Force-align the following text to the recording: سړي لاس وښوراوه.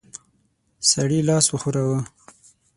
سړي 0.89 1.19
لاس 1.27 1.45
وښوراوه. 1.49 1.99